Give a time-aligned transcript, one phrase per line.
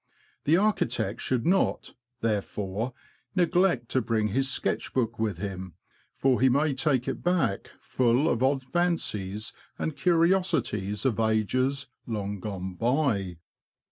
[0.45, 2.93] The architect should not, therefore,
[3.35, 5.75] neglect to bring his sketch book with him,
[6.15, 12.39] for he may take it back full of odd fancies and curiosities of ages long
[12.39, 13.37] gone by.